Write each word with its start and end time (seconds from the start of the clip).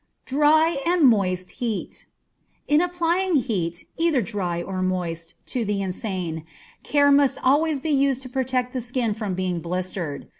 Dry 0.25 0.79
and 0.83 1.03
Moist 1.07 1.51
Heat. 1.63 2.07
In 2.67 2.81
applying 2.81 3.35
heat, 3.35 3.85
either 3.97 4.19
dry 4.19 4.59
or 4.59 4.81
moist, 4.81 5.35
to 5.45 5.63
the 5.63 5.79
insane, 5.83 6.43
care 6.81 7.11
must 7.11 7.37
always 7.43 7.79
be 7.79 7.91
used 7.91 8.23
to 8.23 8.29
protect 8.29 8.73
the 8.73 8.81
skin 8.81 9.13
from 9.13 9.35
being 9.35 9.59
blistered. 9.59 10.27